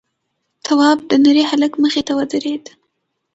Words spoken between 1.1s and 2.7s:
نري هلک مخې ته ودرېد: